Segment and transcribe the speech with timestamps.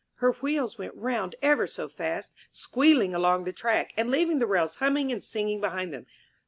[0.15, 4.47] Her wheels went round ever so fast, squealing along on the track, and leaving the
[4.47, 6.07] rails humming and singing behind them.